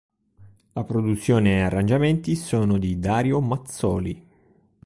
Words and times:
La 0.73 0.83
produzione 0.83 1.57
e 1.57 1.61
arrangiamenti 1.61 2.35
sono 2.35 2.79
di 2.79 2.97
Dario 2.99 3.39
Mazzoli 3.39 4.27